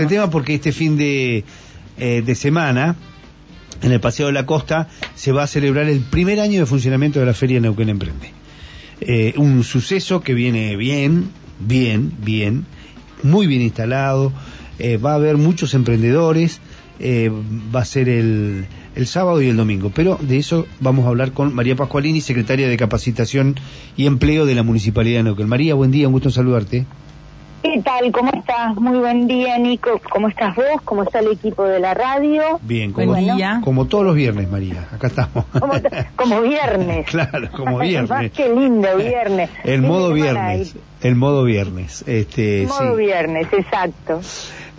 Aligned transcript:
el 0.00 0.08
tema 0.08 0.30
porque 0.30 0.54
este 0.54 0.72
fin 0.72 0.96
de, 0.96 1.44
eh, 1.98 2.22
de 2.24 2.34
semana, 2.34 2.96
en 3.82 3.92
el 3.92 4.00
Paseo 4.00 4.26
de 4.26 4.32
la 4.32 4.46
Costa, 4.46 4.88
se 5.14 5.32
va 5.32 5.44
a 5.44 5.46
celebrar 5.46 5.88
el 5.88 6.00
primer 6.00 6.40
año 6.40 6.60
de 6.60 6.66
funcionamiento 6.66 7.20
de 7.20 7.26
la 7.26 7.34
Feria 7.34 7.60
Neuquén 7.60 7.88
Emprende. 7.88 8.32
Eh, 9.00 9.32
un 9.36 9.64
suceso 9.64 10.20
que 10.20 10.34
viene 10.34 10.76
bien, 10.76 11.30
bien, 11.58 12.12
bien, 12.22 12.66
muy 13.22 13.46
bien 13.46 13.62
instalado, 13.62 14.32
eh, 14.78 14.96
va 14.96 15.12
a 15.12 15.14
haber 15.14 15.36
muchos 15.36 15.74
emprendedores, 15.74 16.60
eh, 16.98 17.30
va 17.74 17.80
a 17.80 17.84
ser 17.84 18.08
el, 18.10 18.66
el 18.94 19.06
sábado 19.06 19.40
y 19.40 19.48
el 19.48 19.56
domingo. 19.56 19.90
Pero 19.94 20.18
de 20.20 20.38
eso 20.38 20.66
vamos 20.80 21.06
a 21.06 21.08
hablar 21.08 21.32
con 21.32 21.54
María 21.54 21.76
Pascualini, 21.76 22.20
secretaria 22.20 22.68
de 22.68 22.76
Capacitación 22.76 23.56
y 23.96 24.06
Empleo 24.06 24.46
de 24.46 24.54
la 24.54 24.62
Municipalidad 24.62 25.20
de 25.20 25.24
Neuquén. 25.24 25.48
María, 25.48 25.74
buen 25.74 25.90
día, 25.90 26.08
un 26.08 26.12
gusto 26.12 26.30
saludarte. 26.30 26.86
¿Qué 27.62 27.82
tal? 27.82 28.10
¿Cómo 28.10 28.32
estás? 28.32 28.74
Muy 28.76 28.98
buen 28.98 29.26
día, 29.28 29.58
Nico. 29.58 30.00
¿Cómo 30.10 30.28
estás 30.28 30.56
vos? 30.56 30.80
¿Cómo 30.84 31.02
está 31.02 31.18
el 31.18 31.32
equipo 31.32 31.64
de 31.64 31.78
la 31.78 31.92
radio? 31.92 32.58
Bien, 32.62 32.92
como, 32.92 33.08
Buen 33.08 33.36
día. 33.36 33.60
como 33.62 33.84
todos 33.84 34.04
los 34.06 34.14
viernes, 34.14 34.50
María. 34.50 34.88
Acá 34.90 35.08
estamos. 35.08 35.44
Como, 35.58 35.74
como 36.16 36.40
viernes. 36.40 37.06
claro, 37.10 37.50
como 37.52 37.76
Más 37.76 37.86
viernes. 37.86 38.32
que 38.36 38.48
lindo 38.48 38.96
viernes. 38.96 39.50
El 39.64 39.82
modo 39.82 40.14
viernes. 40.14 40.74
El 41.02 41.16
modo 41.16 41.44
viernes. 41.44 42.02
Este, 42.06 42.66
Modo 42.66 42.96
sí. 42.96 43.04
viernes, 43.04 43.46
exacto. 43.52 44.20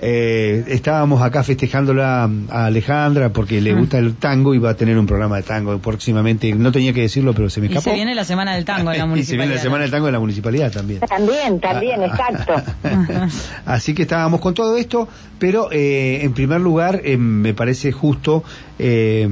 Eh, 0.04 0.64
estábamos 0.70 1.22
acá 1.22 1.44
festejándola 1.44 2.28
a 2.50 2.66
Alejandra 2.66 3.30
porque 3.32 3.62
le 3.62 3.74
gusta 3.76 4.00
el 4.00 4.16
tango 4.16 4.56
y 4.56 4.58
va 4.58 4.72
a 4.72 4.74
tener 4.74 4.98
un 4.98 5.06
programa 5.06 5.38
de 5.38 5.44
tango 5.44 5.78
próximamente. 5.78 6.52
No 6.56 6.72
tenía 6.72 6.92
que 6.92 7.02
decirlo, 7.02 7.34
pero 7.36 7.52
se 7.52 7.62
me 7.62 7.68
Y 7.68 7.70
escapó. 7.70 7.84
se 7.92 7.94
viene 7.96 8.16
la 8.16 8.24
semana 8.26 8.56
del 8.56 8.66
tango 8.66 8.92
en 8.92 8.98
la 8.98 9.04
y 9.04 9.06
se 9.06 9.08
municipalidad. 9.08 9.44
viene 9.46 9.56
la 9.58 9.62
semana 9.62 9.82
del 9.84 9.92
tango 9.92 10.06
de 10.08 10.12
la 10.12 10.20
municipalidad 10.20 10.72
también. 10.72 11.02
También, 11.02 11.60
también, 11.60 12.02
Ah, 12.02 12.06
exacto. 12.08 12.56
Así 13.66 13.94
que 13.94 14.02
estábamos 14.02 14.42
con 14.42 14.56
todo 14.56 14.76
esto, 14.76 15.08
pero 15.38 15.72
eh, 15.72 16.22
en 16.24 16.34
primer 16.34 16.62
lugar 16.62 17.02
eh, 17.04 17.18
me 17.18 17.54
parece 17.54 17.92
justo 17.92 18.44
eh, 18.80 19.30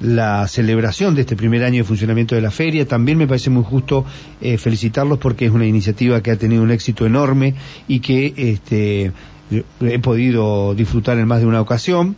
la 0.00 0.46
celebración 0.48 1.14
de 1.14 1.22
este 1.22 1.36
primer 1.36 1.64
año 1.64 1.78
de 1.78 1.84
funcionamiento 1.84 2.34
de 2.34 2.40
la 2.40 2.50
feria. 2.50 2.86
También 2.86 3.18
me 3.18 3.26
parece 3.26 3.50
muy 3.50 3.64
justo 3.64 4.04
eh, 4.40 4.58
felicitarlos 4.58 5.18
porque 5.18 5.46
es 5.46 5.52
una 5.52 5.66
iniciativa 5.66 6.22
que 6.22 6.30
ha 6.30 6.36
tenido 6.36 6.62
un 6.62 6.70
éxito 6.70 7.06
enorme 7.06 7.54
y 7.88 8.00
que 8.00 8.34
este, 8.36 9.12
he 9.80 9.98
podido 9.98 10.74
disfrutar 10.74 11.18
en 11.18 11.26
más 11.26 11.40
de 11.40 11.46
una 11.46 11.60
ocasión. 11.60 12.16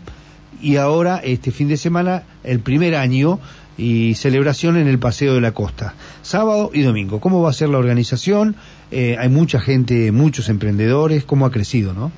Y 0.60 0.76
ahora, 0.76 1.18
este 1.18 1.52
fin 1.52 1.68
de 1.68 1.76
semana, 1.76 2.24
el 2.42 2.60
primer 2.60 2.96
año 2.96 3.38
y 3.76 4.14
celebración 4.14 4.76
en 4.76 4.88
el 4.88 4.98
Paseo 4.98 5.34
de 5.34 5.40
la 5.40 5.52
Costa, 5.52 5.94
sábado 6.22 6.72
y 6.74 6.82
domingo. 6.82 7.20
¿Cómo 7.20 7.40
va 7.42 7.50
a 7.50 7.52
ser 7.52 7.68
la 7.68 7.78
organización? 7.78 8.56
Eh, 8.90 9.16
hay 9.18 9.28
mucha 9.28 9.60
gente, 9.60 10.10
muchos 10.10 10.48
emprendedores, 10.48 11.24
¿cómo 11.24 11.46
ha 11.46 11.52
crecido, 11.52 11.94
no? 11.94 12.10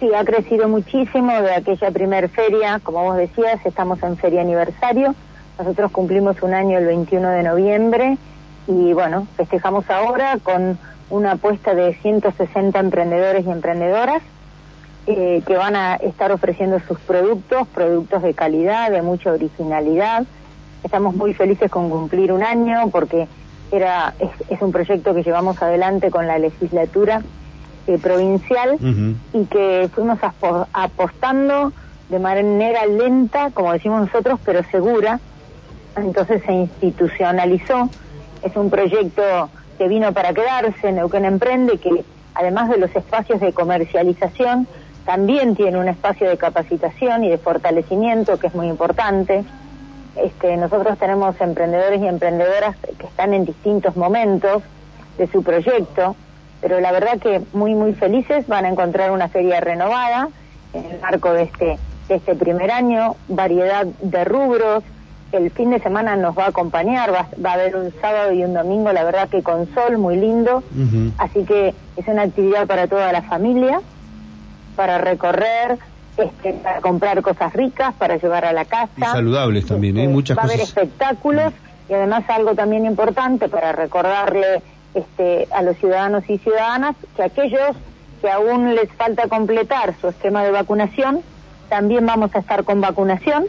Sí, 0.00 0.08
ha 0.14 0.24
crecido 0.24 0.66
muchísimo 0.66 1.30
de 1.42 1.54
aquella 1.54 1.90
primer 1.90 2.30
feria. 2.30 2.80
Como 2.82 3.04
vos 3.04 3.18
decías, 3.18 3.60
estamos 3.66 4.02
en 4.02 4.16
feria 4.16 4.40
aniversario. 4.40 5.14
Nosotros 5.58 5.92
cumplimos 5.92 6.42
un 6.42 6.54
año 6.54 6.78
el 6.78 6.86
21 6.86 7.28
de 7.28 7.42
noviembre 7.42 8.16
y 8.66 8.94
bueno, 8.94 9.26
festejamos 9.36 9.90
ahora 9.90 10.38
con 10.42 10.78
una 11.10 11.32
apuesta 11.32 11.74
de 11.74 11.92
160 11.96 12.78
emprendedores 12.80 13.44
y 13.44 13.50
emprendedoras 13.50 14.22
eh, 15.06 15.42
que 15.46 15.56
van 15.58 15.76
a 15.76 15.96
estar 15.96 16.32
ofreciendo 16.32 16.80
sus 16.88 16.98
productos, 17.00 17.68
productos 17.68 18.22
de 18.22 18.32
calidad, 18.32 18.90
de 18.90 19.02
mucha 19.02 19.30
originalidad. 19.30 20.24
Estamos 20.82 21.14
muy 21.14 21.34
felices 21.34 21.70
con 21.70 21.90
cumplir 21.90 22.32
un 22.32 22.42
año 22.42 22.88
porque 22.90 23.28
era 23.70 24.14
es, 24.18 24.30
es 24.48 24.62
un 24.62 24.72
proyecto 24.72 25.12
que 25.12 25.22
llevamos 25.22 25.62
adelante 25.62 26.10
con 26.10 26.26
la 26.26 26.38
legislatura 26.38 27.20
eh, 27.86 27.98
provincial 27.98 28.78
y 29.32 29.44
que 29.46 29.88
fuimos 29.94 30.18
apo- 30.22 30.66
apostando 30.72 31.72
de 32.08 32.18
manera 32.18 32.86
lenta, 32.86 33.50
como 33.52 33.72
decimos 33.72 34.00
nosotros, 34.02 34.38
pero 34.44 34.62
segura. 34.70 35.20
Entonces 35.96 36.42
se 36.44 36.52
institucionalizó. 36.52 37.88
Es 38.42 38.56
un 38.56 38.70
proyecto 38.70 39.22
que 39.78 39.88
vino 39.88 40.12
para 40.12 40.32
quedarse, 40.32 40.92
Neuquén 40.92 41.24
Emprende, 41.24 41.78
que 41.78 42.04
además 42.34 42.68
de 42.68 42.78
los 42.78 42.94
espacios 42.94 43.40
de 43.40 43.52
comercialización, 43.52 44.66
también 45.04 45.56
tiene 45.56 45.78
un 45.78 45.88
espacio 45.88 46.28
de 46.28 46.36
capacitación 46.36 47.24
y 47.24 47.30
de 47.30 47.38
fortalecimiento 47.38 48.38
que 48.38 48.46
es 48.48 48.54
muy 48.54 48.68
importante. 48.68 49.44
Este, 50.16 50.56
nosotros 50.56 50.98
tenemos 50.98 51.40
emprendedores 51.40 52.00
y 52.02 52.06
emprendedoras 52.06 52.76
que 52.98 53.06
están 53.06 53.32
en 53.34 53.44
distintos 53.44 53.96
momentos 53.96 54.62
de 55.18 55.26
su 55.28 55.42
proyecto, 55.42 56.16
pero 56.60 56.80
la 56.80 56.92
verdad 56.92 57.18
que 57.18 57.40
muy 57.52 57.74
muy 57.74 57.94
felices 57.94 58.46
van 58.46 58.64
a 58.64 58.68
encontrar 58.68 59.10
una 59.10 59.28
feria 59.28 59.60
renovada 59.60 60.28
en 60.72 60.84
el 60.84 61.00
marco 61.00 61.32
de 61.32 61.44
este 61.44 61.78
de 62.08 62.16
este 62.16 62.34
primer 62.34 62.70
año, 62.70 63.14
variedad 63.28 63.86
de 63.86 64.24
rubros. 64.24 64.82
El 65.30 65.52
fin 65.52 65.70
de 65.70 65.78
semana 65.78 66.16
nos 66.16 66.36
va 66.36 66.46
a 66.46 66.48
acompañar, 66.48 67.14
va, 67.14 67.28
va 67.44 67.50
a 67.50 67.54
haber 67.54 67.76
un 67.76 67.92
sábado 68.00 68.32
y 68.32 68.42
un 68.42 68.52
domingo, 68.52 68.92
la 68.92 69.04
verdad 69.04 69.28
que 69.28 69.44
con 69.44 69.72
sol 69.74 69.96
muy 69.96 70.16
lindo, 70.16 70.64
así 71.18 71.44
que 71.44 71.72
es 71.96 72.08
una 72.08 72.22
actividad 72.22 72.66
para 72.66 72.88
toda 72.88 73.12
la 73.12 73.22
familia, 73.22 73.80
para 74.74 74.98
recorrer, 74.98 75.78
este, 76.16 76.54
para 76.54 76.80
comprar 76.80 77.22
cosas 77.22 77.52
ricas, 77.52 77.94
para 77.94 78.16
llevar 78.16 78.44
a 78.44 78.52
la 78.52 78.64
casa. 78.64 78.90
Y 78.96 79.02
saludables 79.02 79.66
también, 79.66 79.96
¿eh? 79.98 80.02
Este, 80.02 80.12
Muchas 80.12 80.36
va 80.36 80.42
a 80.42 80.44
haber 80.46 80.58
cosas. 80.58 80.76
espectáculos 80.76 81.52
y 81.88 81.94
además 81.94 82.24
algo 82.28 82.56
también 82.56 82.84
importante 82.84 83.48
para 83.48 83.70
recordarle 83.70 84.62
este, 84.94 85.46
a 85.52 85.62
los 85.62 85.76
ciudadanos 85.76 86.28
y 86.28 86.38
ciudadanas 86.38 86.96
que 87.16 87.22
aquellos 87.22 87.76
que 88.20 88.30
aún 88.30 88.74
les 88.74 88.90
falta 88.92 89.28
completar 89.28 89.94
su 90.00 90.08
esquema 90.08 90.44
de 90.44 90.50
vacunación, 90.50 91.22
también 91.68 92.04
vamos 92.04 92.34
a 92.34 92.40
estar 92.40 92.64
con 92.64 92.80
vacunación. 92.80 93.46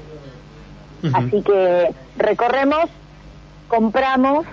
Así 1.14 1.42
que 1.42 1.92
recorremos, 2.16 2.86
compramos, 3.68 4.46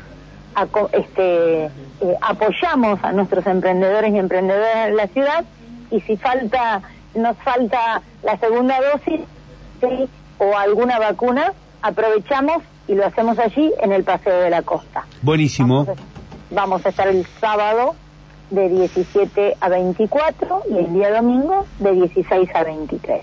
este, 0.92 1.66
eh, 1.66 1.70
apoyamos 2.22 3.04
a 3.04 3.12
nuestros 3.12 3.46
emprendedores 3.46 4.14
y 4.14 4.18
emprendedoras 4.18 4.86
de 4.86 4.94
la 4.94 5.06
ciudad 5.08 5.44
y 5.90 6.00
si 6.00 6.16
falta, 6.16 6.80
nos 7.14 7.36
falta 7.38 8.00
la 8.22 8.38
segunda 8.38 8.78
dosis 8.80 9.20
¿sí? 9.80 10.08
o 10.38 10.56
alguna 10.56 10.98
vacuna, 10.98 11.52
aprovechamos 11.82 12.62
y 12.88 12.94
lo 12.94 13.06
hacemos 13.06 13.38
allí 13.38 13.70
en 13.82 13.92
el 13.92 14.04
Paseo 14.04 14.40
de 14.40 14.50
la 14.50 14.62
Costa. 14.62 15.04
Buenísimo. 15.20 15.86
Vamos 16.50 16.84
a, 16.84 16.88
estar 16.88 17.08
el 17.08 17.26
sábado 17.40 17.94
de 18.50 18.68
17 18.68 19.56
a 19.60 19.68
24 19.68 20.62
y 20.70 20.78
el 20.78 20.92
día 20.92 21.14
domingo 21.14 21.66
de 21.78 21.92
16 21.92 22.48
a 22.54 22.64
23. 22.64 23.22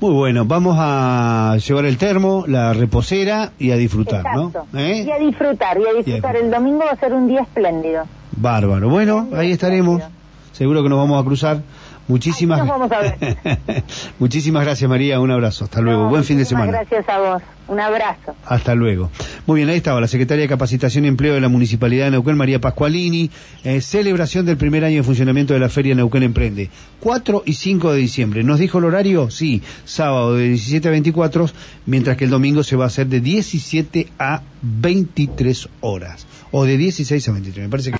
Muy 0.00 0.12
bueno, 0.12 0.44
vamos 0.44 0.76
a 0.78 1.56
llevar 1.56 1.84
el 1.86 1.98
termo, 1.98 2.44
la 2.46 2.72
reposera 2.72 3.50
y 3.58 3.72
a 3.72 3.76
disfrutar, 3.76 4.20
Exacto. 4.20 4.66
¿no? 4.72 4.78
¿Eh? 4.78 5.02
Y 5.02 5.10
a 5.10 5.18
disfrutar, 5.18 5.76
y 5.80 5.86
a 5.86 5.92
disfrutar. 5.92 6.36
El 6.36 6.52
domingo 6.52 6.84
va 6.86 6.92
a 6.92 6.96
ser 6.96 7.12
un 7.12 7.26
día 7.26 7.40
espléndido. 7.40 8.04
Bárbaro. 8.36 8.88
Bueno, 8.88 9.28
ahí 9.34 9.50
estaremos. 9.50 10.02
Seguro 10.52 10.84
que 10.84 10.88
nos 10.88 10.98
vamos 10.98 11.20
a 11.20 11.24
cruzar. 11.24 11.62
Muchísimas, 12.06 12.60
Ahí 12.60 12.66
nos 12.66 12.78
vamos 12.78 12.92
a 12.92 13.00
ver. 13.00 13.84
Muchísimas 14.18 14.64
gracias 14.64 14.88
María, 14.88 15.20
un 15.20 15.30
abrazo. 15.30 15.64
Hasta 15.64 15.80
luego. 15.80 16.04
No, 16.04 16.08
Buen 16.10 16.24
fin 16.24 16.38
de 16.38 16.44
semana. 16.44 16.72
Gracias 16.72 17.08
a 17.08 17.18
vos. 17.18 17.42
Un 17.66 17.80
abrazo. 17.80 18.34
Hasta 18.46 18.74
luego. 18.74 19.10
Muy 19.48 19.60
bien, 19.60 19.70
ahí 19.70 19.78
estaba 19.78 19.98
la 19.98 20.08
secretaria 20.08 20.42
de 20.42 20.48
Capacitación 20.48 21.06
y 21.06 21.08
Empleo 21.08 21.32
de 21.32 21.40
la 21.40 21.48
Municipalidad 21.48 22.04
de 22.04 22.10
Neuquén, 22.10 22.36
María 22.36 22.60
Pascualini. 22.60 23.30
Eh, 23.64 23.80
celebración 23.80 24.44
del 24.44 24.58
primer 24.58 24.84
año 24.84 24.98
de 24.98 25.02
funcionamiento 25.02 25.54
de 25.54 25.60
la 25.60 25.70
Feria 25.70 25.94
Neuquén 25.94 26.22
Emprende. 26.22 26.68
4 27.00 27.44
y 27.46 27.54
5 27.54 27.92
de 27.94 27.98
diciembre. 27.98 28.44
¿Nos 28.44 28.58
dijo 28.58 28.76
el 28.76 28.84
horario? 28.84 29.30
Sí, 29.30 29.62
sábado 29.86 30.34
de 30.34 30.48
17 30.48 30.88
a 30.88 30.90
24, 30.90 31.48
mientras 31.86 32.18
que 32.18 32.24
el 32.24 32.30
domingo 32.30 32.62
se 32.62 32.76
va 32.76 32.84
a 32.84 32.88
hacer 32.88 33.06
de 33.06 33.22
17 33.22 34.08
a 34.18 34.42
23 34.60 35.70
horas. 35.80 36.26
O 36.50 36.66
de 36.66 36.76
16 36.76 37.26
a 37.26 37.32
23, 37.32 37.64
me 37.64 37.70
parece 37.70 37.90
que... 37.90 37.96